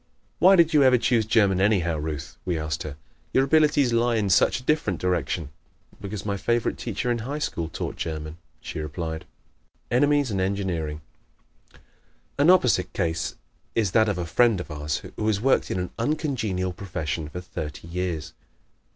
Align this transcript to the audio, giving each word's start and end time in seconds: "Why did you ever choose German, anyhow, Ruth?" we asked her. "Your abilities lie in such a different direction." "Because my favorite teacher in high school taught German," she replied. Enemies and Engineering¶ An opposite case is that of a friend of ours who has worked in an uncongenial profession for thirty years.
"Why 0.39 0.55
did 0.55 0.73
you 0.73 0.81
ever 0.81 0.97
choose 0.97 1.27
German, 1.27 1.61
anyhow, 1.61 1.95
Ruth?" 1.99 2.35
we 2.43 2.57
asked 2.57 2.81
her. 2.81 2.97
"Your 3.33 3.43
abilities 3.43 3.93
lie 3.93 4.15
in 4.15 4.31
such 4.31 4.59
a 4.59 4.63
different 4.63 4.99
direction." 4.99 5.49
"Because 6.01 6.25
my 6.25 6.37
favorite 6.37 6.79
teacher 6.79 7.11
in 7.11 7.19
high 7.19 7.37
school 7.37 7.69
taught 7.69 7.97
German," 7.97 8.37
she 8.61 8.79
replied. 8.79 9.25
Enemies 9.91 10.31
and 10.31 10.41
Engineering¶ 10.41 11.01
An 12.39 12.49
opposite 12.49 12.91
case 12.93 13.35
is 13.75 13.91
that 13.91 14.09
of 14.09 14.17
a 14.17 14.25
friend 14.25 14.59
of 14.59 14.71
ours 14.71 15.03
who 15.17 15.27
has 15.27 15.39
worked 15.39 15.69
in 15.69 15.77
an 15.79 15.91
uncongenial 15.99 16.73
profession 16.73 17.29
for 17.29 17.39
thirty 17.39 17.87
years. 17.87 18.33